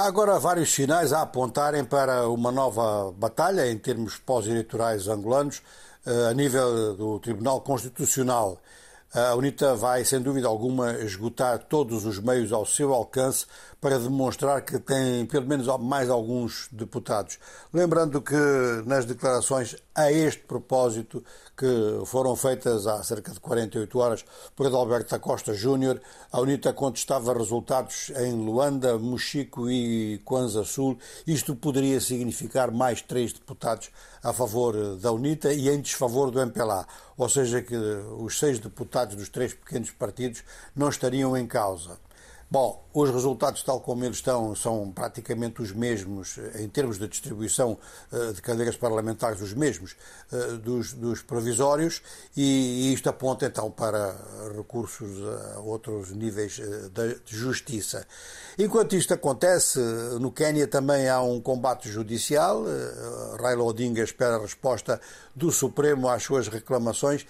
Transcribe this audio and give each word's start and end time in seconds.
Há 0.00 0.06
agora 0.06 0.38
vários 0.38 0.72
sinais 0.72 1.12
a 1.12 1.20
apontarem 1.20 1.84
para 1.84 2.26
uma 2.26 2.50
nova 2.50 3.12
batalha 3.12 3.70
em 3.70 3.76
termos 3.76 4.16
pós-eleitorais 4.16 5.08
angolanos 5.08 5.60
eh, 6.06 6.28
a 6.30 6.32
nível 6.32 6.96
do 6.96 7.18
Tribunal 7.18 7.60
Constitucional. 7.60 8.58
A 9.12 9.34
UNITA 9.34 9.74
vai, 9.74 10.02
sem 10.02 10.18
dúvida 10.22 10.48
alguma, 10.48 10.94
esgotar 10.94 11.58
todos 11.58 12.06
os 12.06 12.18
meios 12.18 12.50
ao 12.50 12.64
seu 12.64 12.94
alcance 12.94 13.44
para 13.80 13.98
demonstrar 13.98 14.62
que 14.62 14.78
tem 14.78 15.24
pelo 15.26 15.46
menos 15.46 15.66
mais 15.78 16.10
alguns 16.10 16.68
deputados. 16.70 17.38
Lembrando 17.72 18.20
que 18.20 18.36
nas 18.84 19.06
declarações 19.06 19.74
a 19.94 20.12
este 20.12 20.42
propósito, 20.42 21.24
que 21.56 21.66
foram 22.06 22.36
feitas 22.36 22.86
há 22.86 23.02
cerca 23.02 23.32
de 23.32 23.40
48 23.40 23.98
horas 23.98 24.24
por 24.54 24.66
Adalberto 24.66 25.10
da 25.10 25.18
Costa 25.18 25.54
Júnior, 25.54 26.00
a 26.30 26.40
UNITA 26.40 26.72
contestava 26.72 27.32
resultados 27.32 28.10
em 28.16 28.32
Luanda, 28.32 28.98
Mochico 28.98 29.70
e 29.70 30.18
Kwanza 30.24 30.64
Sul. 30.64 30.98
Isto 31.26 31.56
poderia 31.56 32.00
significar 32.00 32.70
mais 32.70 33.00
três 33.00 33.32
deputados 33.32 33.90
a 34.22 34.32
favor 34.32 34.96
da 34.96 35.10
UNITA 35.10 35.52
e 35.54 35.68
em 35.70 35.80
desfavor 35.80 36.30
do 36.30 36.40
MPLA, 36.40 36.86
ou 37.16 37.28
seja, 37.28 37.62
que 37.62 37.76
os 37.76 38.38
seis 38.38 38.58
deputados 38.58 39.16
dos 39.16 39.30
três 39.30 39.54
pequenos 39.54 39.90
partidos 39.90 40.42
não 40.76 40.88
estariam 40.90 41.36
em 41.36 41.46
causa. 41.46 41.98
Bom, 42.50 42.84
os 42.92 43.08
resultados, 43.10 43.62
tal 43.62 43.78
como 43.78 44.04
eles 44.04 44.16
estão, 44.16 44.56
são 44.56 44.90
praticamente 44.90 45.62
os 45.62 45.70
mesmos, 45.70 46.36
em 46.58 46.68
termos 46.68 46.98
de 46.98 47.06
distribuição 47.06 47.78
eh, 48.12 48.32
de 48.32 48.42
cadeiras 48.42 48.76
parlamentares, 48.76 49.40
os 49.40 49.54
mesmos 49.54 49.94
eh, 50.32 50.54
dos, 50.54 50.92
dos 50.92 51.22
provisórios, 51.22 52.02
e 52.36 52.92
isto 52.92 53.08
aponta 53.08 53.46
então 53.46 53.70
para 53.70 54.16
recursos 54.56 55.08
a 55.54 55.60
outros 55.60 56.10
níveis 56.10 56.58
eh, 56.58 56.88
de 57.24 57.36
justiça. 57.36 58.04
Enquanto 58.58 58.96
isto 58.96 59.14
acontece, 59.14 59.78
no 60.18 60.32
Quênia 60.32 60.66
também 60.66 61.08
há 61.08 61.22
um 61.22 61.40
combate 61.40 61.88
judicial. 61.88 62.64
Raila 63.40 63.62
Odinga 63.62 64.02
espera 64.02 64.34
a 64.34 64.40
resposta 64.40 65.00
do 65.36 65.52
Supremo 65.52 66.08
às 66.08 66.24
suas 66.24 66.48
reclamações 66.48 67.24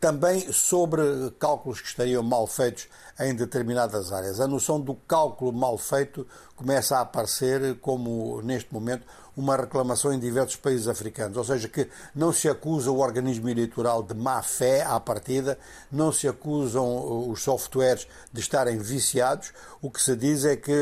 também 0.00 0.52
sobre 0.52 1.02
cálculos 1.38 1.80
que 1.80 1.88
estariam 1.88 2.22
mal 2.22 2.46
feitos 2.46 2.88
em 3.18 3.34
determinadas 3.34 4.12
áreas. 4.12 4.40
A 4.40 4.46
noção 4.46 4.80
do 4.80 4.94
cálculo 4.94 5.52
mal 5.52 5.78
feito 5.78 6.26
começa 6.54 6.98
a 6.98 7.00
aparecer 7.00 7.78
como, 7.80 8.42
neste 8.42 8.72
momento, 8.72 9.06
uma 9.36 9.56
reclamação 9.56 10.12
em 10.12 10.18
diversos 10.18 10.56
países 10.56 10.88
africanos, 10.88 11.36
ou 11.36 11.44
seja, 11.44 11.68
que 11.68 11.88
não 12.14 12.32
se 12.32 12.48
acusa 12.48 12.90
o 12.90 12.98
organismo 12.98 13.48
eleitoral 13.48 14.02
de 14.02 14.14
má 14.14 14.42
fé 14.42 14.82
à 14.82 14.98
partida, 14.98 15.58
não 15.90 16.12
se 16.12 16.28
acusam 16.28 17.28
os 17.30 17.42
softwares 17.42 18.06
de 18.32 18.40
estarem 18.40 18.78
viciados, 18.78 19.52
o 19.82 19.90
que 19.90 20.02
se 20.02 20.14
diz 20.14 20.44
é 20.44 20.56
que 20.56 20.72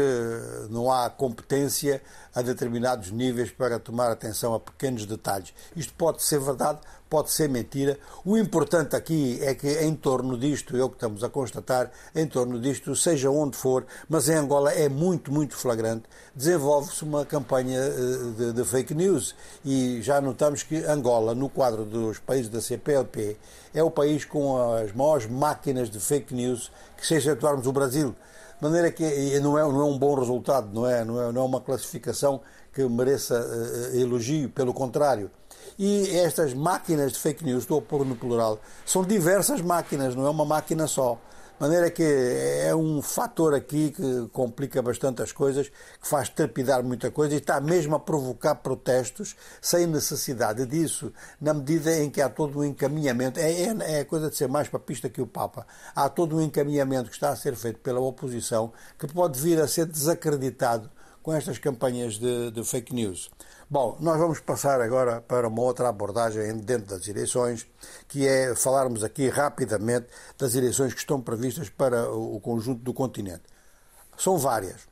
não 0.70 0.90
há 0.90 1.08
competência 1.08 2.02
a 2.34 2.42
determinados 2.42 3.10
níveis 3.10 3.50
para 3.50 3.78
tomar 3.78 4.10
atenção 4.10 4.54
a 4.54 4.60
pequenos 4.60 5.06
detalhes. 5.06 5.52
Isto 5.74 5.92
pode 5.94 6.22
ser 6.22 6.38
verdade, 6.40 6.78
pode 7.08 7.30
ser 7.30 7.48
mentira. 7.48 7.98
O 8.24 8.36
importante 8.36 8.94
aqui 8.94 9.38
é 9.42 9.54
que 9.54 9.68
em 9.82 9.94
torno 9.94 10.38
disto, 10.38 10.76
é 10.76 10.82
o 10.82 10.88
que 10.88 10.96
estamos 10.96 11.24
a 11.24 11.28
constatar, 11.28 11.90
em 12.14 12.26
torno 12.26 12.60
disto, 12.60 12.94
seja 12.94 13.30
onde 13.30 13.56
for, 13.56 13.86
mas 14.08 14.28
em 14.28 14.34
Angola 14.34 14.72
é 14.72 14.88
muito, 14.88 15.32
muito 15.32 15.56
flagrante, 15.56 16.04
desenvolve-se 16.34 17.02
uma 17.02 17.24
campanha 17.24 17.80
eh, 17.80 18.37
de, 18.38 18.52
de, 18.52 18.64
fake 18.64 18.94
news 18.94 19.34
e 19.64 20.00
já 20.00 20.20
notamos 20.20 20.62
que 20.62 20.76
Angola, 20.84 21.34
no 21.34 21.48
quadro 21.48 21.84
dos 21.84 22.18
países 22.18 22.48
da 22.48 22.60
CPLP, 22.60 23.36
é 23.74 23.82
o 23.82 23.90
país 23.90 24.24
com 24.24 24.56
as 24.74 24.92
maiores 24.92 25.26
máquinas 25.26 25.90
de 25.90 25.98
fake 25.98 26.32
news 26.32 26.70
que 26.96 27.06
se 27.06 27.16
excetuarmos 27.16 27.66
o 27.66 27.72
Brasil. 27.72 28.14
De 28.58 28.64
maneira 28.64 28.90
que 28.90 29.04
não 29.40 29.58
é, 29.58 29.62
não 29.62 29.80
é 29.80 29.84
um 29.84 29.98
bom 29.98 30.14
resultado, 30.14 30.68
não 30.72 30.86
é, 30.86 31.04
não 31.04 31.20
é, 31.20 31.32
não 31.32 31.42
é 31.42 31.44
uma 31.44 31.60
classificação 31.60 32.40
que 32.72 32.82
mereça 32.88 33.34
uh, 33.40 33.96
elogio, 33.96 34.48
pelo 34.48 34.72
contrário. 34.72 35.30
E 35.78 36.16
estas 36.16 36.54
máquinas 36.54 37.12
de 37.12 37.18
fake 37.18 37.44
news, 37.44 37.64
estou 37.64 37.78
a 37.78 37.82
pôr 37.82 38.04
no 38.04 38.16
plural, 38.16 38.58
são 38.84 39.04
diversas 39.04 39.60
máquinas, 39.60 40.14
não 40.14 40.26
é 40.26 40.30
uma 40.30 40.44
máquina 40.44 40.86
só. 40.86 41.18
Maneira 41.58 41.90
que 41.90 42.04
é 42.04 42.72
um 42.72 43.02
fator 43.02 43.52
aqui 43.52 43.90
que 43.90 44.28
complica 44.32 44.80
bastante 44.80 45.22
as 45.22 45.32
coisas, 45.32 45.68
que 45.68 46.06
faz 46.06 46.28
trepidar 46.28 46.84
muita 46.84 47.10
coisa 47.10 47.34
e 47.34 47.38
está 47.38 47.60
mesmo 47.60 47.96
a 47.96 48.00
provocar 48.00 48.54
protestos 48.54 49.34
sem 49.60 49.84
necessidade 49.86 50.64
disso, 50.66 51.12
na 51.40 51.52
medida 51.52 51.96
em 51.98 52.10
que 52.10 52.20
há 52.20 52.28
todo 52.28 52.60
um 52.60 52.64
encaminhamento. 52.64 53.40
É, 53.40 53.50
é, 53.50 54.00
é 54.00 54.04
coisa 54.04 54.30
de 54.30 54.36
ser 54.36 54.48
mais 54.48 54.68
papista 54.68 55.08
que 55.08 55.20
o 55.20 55.26
Papa. 55.26 55.66
Há 55.96 56.08
todo 56.08 56.36
um 56.36 56.40
encaminhamento 56.40 57.10
que 57.10 57.16
está 57.16 57.30
a 57.30 57.36
ser 57.36 57.56
feito 57.56 57.80
pela 57.80 57.98
oposição 57.98 58.72
que 58.96 59.08
pode 59.08 59.40
vir 59.40 59.60
a 59.60 59.66
ser 59.66 59.86
desacreditado 59.86 60.88
com 61.28 61.34
estas 61.34 61.58
campanhas 61.58 62.18
de, 62.18 62.50
de 62.52 62.64
fake 62.64 62.94
news. 62.94 63.28
Bom, 63.68 63.98
nós 64.00 64.16
vamos 64.16 64.40
passar 64.40 64.80
agora 64.80 65.20
para 65.20 65.46
uma 65.46 65.60
outra 65.60 65.86
abordagem 65.90 66.56
dentro 66.56 66.96
das 66.96 67.06
eleições, 67.06 67.66
que 68.08 68.26
é 68.26 68.54
falarmos 68.54 69.04
aqui 69.04 69.28
rapidamente 69.28 70.06
das 70.38 70.54
eleições 70.54 70.94
que 70.94 71.00
estão 71.00 71.20
previstas 71.20 71.68
para 71.68 72.10
o 72.10 72.40
conjunto 72.40 72.82
do 72.82 72.94
continente. 72.94 73.42
São 74.16 74.38
várias. 74.38 74.88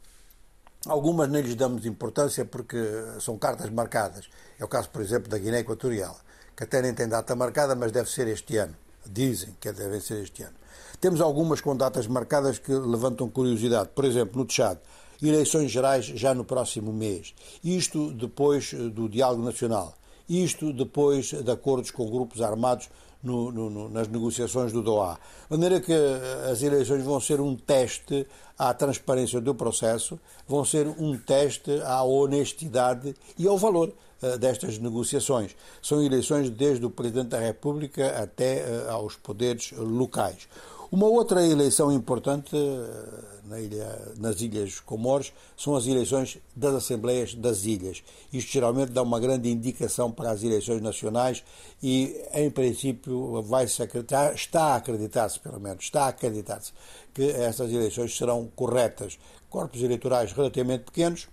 Algumas 0.87 1.27
nem 1.31 1.41
lhes 1.41 1.55
damos 1.55 1.87
importância 1.87 2.45
porque 2.45 2.77
são 3.19 3.39
cartas 3.39 3.71
marcadas. 3.71 4.29
É 4.59 4.65
o 4.67 4.69
caso, 4.69 4.91
por 4.91 5.01
exemplo, 5.01 5.31
da 5.31 5.39
Guiné 5.39 5.61
Equatorial, 5.61 6.21
que 6.55 6.65
até 6.65 6.83
nem 6.83 6.93
tem 6.93 7.09
data 7.09 7.35
marcada, 7.35 7.75
mas 7.75 7.91
deve 7.93 8.11
ser 8.11 8.29
este 8.29 8.59
ano. 8.59 8.77
Dizem 9.07 9.57
que 9.59 9.73
devem 9.73 10.01
ser 10.01 10.23
este 10.23 10.43
ano. 10.43 10.55
Temos 11.01 11.23
algumas 11.23 11.63
com 11.63 11.75
datas 11.75 12.07
marcadas 12.07 12.59
que 12.59 12.75
levantam 12.75 13.27
curiosidade. 13.31 13.89
Por 13.95 14.05
exemplo, 14.05 14.39
no 14.39 14.45
Tchad, 14.45 14.77
eleições 15.23 15.71
gerais 15.71 16.05
já 16.05 16.35
no 16.35 16.45
próximo 16.45 16.93
mês. 16.93 17.35
Isto 17.63 18.13
depois 18.13 18.73
eh, 18.73 18.89
do 18.89 19.09
diálogo 19.09 19.43
nacional. 19.43 19.95
Isto 20.29 20.73
depois 20.73 21.33
de 21.33 21.51
acordos 21.51 21.91
com 21.91 22.11
grupos 22.11 22.41
armados 22.41 22.89
no, 23.23 23.51
no, 23.51 23.89
nas 23.89 24.09
negociações 24.09 24.73
do 24.73 24.83
Doha. 24.83 25.19
De 25.51 25.57
maneira 25.57 25.81
que 25.81 25.93
eh, 25.93 26.51
as 26.51 26.63
eleições 26.63 27.03
vão 27.03 27.21
ser 27.21 27.41
um 27.41 27.57
teste 27.57 28.27
à 28.59 28.73
transparência 28.73 29.41
do 29.41 29.55
processo, 29.55 30.19
vão 30.47 30.65
ser 30.65 30.87
um 30.87 31.17
teste 31.19 31.81
à 31.85 32.03
honestidade 32.03 33.15
e 33.39 33.47
ao 33.47 33.59
valor 33.59 33.93
uh, 34.23 34.39
destas 34.39 34.79
negociações. 34.79 35.55
São 35.83 36.03
eleições 36.03 36.49
desde 36.49 36.87
o 36.87 36.91
Presidente 36.91 37.29
da 37.29 37.39
República 37.39 38.23
até 38.23 38.89
aos 38.89 39.15
poderes 39.17 39.73
locais. 39.73 40.49
Uma 40.91 41.07
outra 41.07 41.45
eleição 41.45 41.93
importante 41.93 42.55
eh, 42.55 43.37
na 43.45 43.61
ilha, 43.61 44.13
nas 44.19 44.41
Ilhas 44.41 44.79
Comores 44.79 45.33
são 45.57 45.75
as 45.75 45.87
eleições 45.87 46.39
das 46.55 46.75
Assembleias 46.75 47.35
das 47.35 47.65
Ilhas. 47.65 48.03
Isto 48.33 48.53
geralmente 48.53 48.93
dá 48.93 49.03
uma 49.03 49.19
grande 49.19 49.51
indicação 49.51 50.11
para 50.13 50.31
as 50.31 50.43
eleições 50.43 50.81
nacionais 50.81 51.43
e, 51.83 52.21
em 52.35 52.51
princípio, 52.51 53.43
vai-se 53.43 53.83
acreditar, 53.83 54.35
está 54.35 54.63
a 54.63 54.77
acreditar-se, 54.77 55.41
pelo 55.41 55.61
menos, 55.61 55.85
está 55.85 56.05
a 56.05 56.09
acreditar-se 56.09 56.73
que 57.13 57.31
estas 57.31 57.73
eleições 57.73 58.17
serão 58.17 58.49
corretas. 58.55 59.19
Corpos 59.51 59.83
eleitorais 59.83 60.33
relativamente 60.33 60.85
pequenos, 60.85 61.29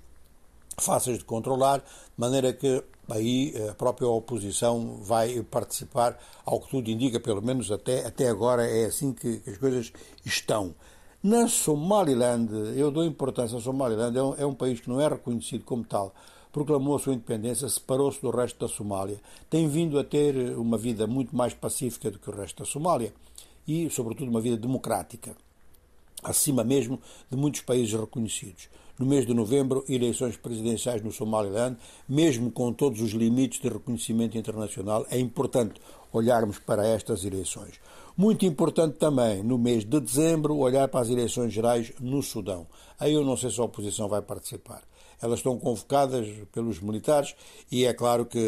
fáceis 0.78 1.18
de 1.18 1.26
controlar, 1.26 1.80
de 1.80 1.86
maneira 2.18 2.54
que 2.54 2.84
aí 3.10 3.54
a 3.70 3.74
própria 3.74 4.08
oposição 4.08 4.98
vai 5.02 5.42
participar, 5.44 6.18
ao 6.46 6.60
que 6.60 6.70
tudo 6.70 6.90
indica, 6.90 7.20
pelo 7.20 7.42
menos 7.42 7.72
até, 7.72 8.06
até 8.06 8.30
agora 8.30 8.66
é 8.66 8.86
assim 8.86 9.14
que, 9.14 9.40
que 9.40 9.50
as 9.50 9.58
coisas 9.58 9.92
estão. 10.26 10.74
Na 11.22 11.48
Somaliland, 11.48 12.52
eu 12.76 12.92
dou 12.92 13.06
importância 13.06 13.58
à 13.58 13.62
Somaliland, 13.62 14.18
é 14.18 14.24
um, 14.24 14.36
é 14.36 14.46
um 14.46 14.54
país 14.54 14.82
que 14.82 14.90
não 14.90 15.00
é 15.00 15.08
reconhecido 15.08 15.64
como 15.64 15.84
tal, 15.84 16.14
proclamou 16.52 16.96
a 16.96 17.00
sua 17.00 17.14
independência, 17.14 17.68
separou-se 17.68 18.22
do 18.22 18.30
resto 18.30 18.60
da 18.60 18.68
Somália, 18.68 19.20
tem 19.50 19.68
vindo 19.68 19.98
a 19.98 20.04
ter 20.04 20.36
uma 20.58 20.78
vida 20.78 21.08
muito 21.08 21.36
mais 21.36 21.54
pacífica 21.54 22.12
do 22.12 22.20
que 22.20 22.30
o 22.30 22.36
resto 22.36 22.64
da 22.64 22.70
Somália 22.70 23.14
e, 23.68 23.90
sobretudo, 23.90 24.30
uma 24.30 24.42
vida 24.42 24.58
democrática, 24.58 25.36
acima 26.24 26.64
mesmo 26.64 27.00
de 27.30 27.38
muitos 27.38 27.62
países 27.62 27.94
reconhecidos 27.94 28.70
no 29.00 29.06
mês 29.06 29.26
de 29.26 29.34
novembro, 29.34 29.84
eleições 29.90 30.38
presidenciais 30.38 31.02
no 31.02 31.12
Somaliland, 31.12 31.78
mesmo 32.08 32.52
com 32.52 32.72
todos 32.72 33.02
os 33.02 33.12
limites 33.12 33.60
de 33.60 33.68
reconhecimento 33.68 34.38
internacional, 34.38 35.06
é 35.10 35.20
importante 35.20 35.82
olharmos 36.12 36.60
para 36.60 36.86
estas 36.88 37.26
eleições. 37.26 37.80
Muito 38.16 38.46
importante 38.46 38.98
também, 38.98 39.42
no 39.42 39.58
mês 39.58 39.84
de 39.84 40.00
dezembro, 40.00 40.56
olhar 40.56 40.88
para 40.88 41.00
as 41.00 41.10
eleições 41.10 41.52
gerais 41.52 41.92
no 42.00 42.22
Sudão. 42.22 42.68
Aí 43.00 43.14
eu 43.14 43.26
não 43.26 43.36
sei 43.36 43.50
se 43.50 43.60
a 43.60 43.64
oposição 43.64 44.08
vai 44.08 44.22
participar. 44.22 44.84
Elas 45.22 45.40
estão 45.40 45.58
convocadas 45.58 46.28
pelos 46.52 46.80
militares 46.80 47.36
e 47.72 47.86
é 47.86 47.94
claro 47.94 48.26
que 48.26 48.40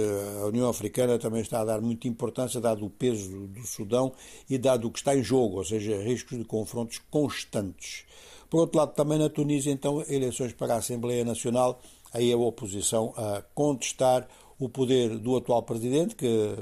a 0.42 0.46
União 0.48 0.70
Africana 0.70 1.18
também 1.18 1.42
está 1.42 1.62
a 1.62 1.66
dar 1.66 1.82
muita 1.82 2.08
importância, 2.08 2.60
dado 2.60 2.86
o 2.86 2.90
peso 2.90 3.48
do 3.48 3.66
Sudão 3.66 4.14
e 4.50 4.58
dado 4.58 4.88
o 4.88 4.92
que 4.92 5.00
está 5.00 5.16
em 5.16 5.24
jogo, 5.24 5.58
ou 5.58 5.64
seja, 5.64 6.02
riscos 6.02 6.38
de 6.38 6.44
confrontos 6.44 7.00
constantes. 7.10 8.06
Por 8.50 8.60
outro 8.60 8.78
lado, 8.78 8.94
também 8.94 9.18
na 9.18 9.30
Tunísia, 9.30 9.72
então, 9.72 10.04
eleições 10.08 10.54
para 10.54 10.76
a 10.76 10.78
Assembleia 10.78 11.26
Nacional, 11.26 11.80
aí 12.14 12.32
a 12.32 12.38
oposição 12.38 13.14
a 13.18 13.42
contestar 13.54 14.28
o 14.58 14.70
poder 14.70 15.18
do 15.18 15.36
atual 15.36 15.64
presidente, 15.64 16.16
que 16.16 16.56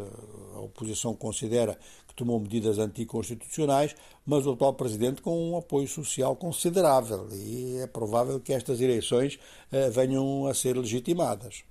a 0.56 0.59
oposição 0.61 1.13
considera 1.13 1.77
que 2.13 2.18
tomou 2.18 2.39
medidas 2.39 2.77
anticonstitucionais, 2.77 3.95
mas 4.25 4.45
o 4.45 4.51
atual 4.51 4.74
presidente 4.75 5.21
com 5.21 5.51
um 5.51 5.57
apoio 5.57 5.88
social 5.88 6.36
considerável 6.36 7.27
e 7.31 7.77
é 7.77 7.88
provável 7.88 8.39
que 8.39 8.54
estas 8.54 8.80
eleições 8.80 9.39
venham 9.92 10.45
a 10.45 10.54
ser 10.54 10.77
legitimadas. 10.77 11.63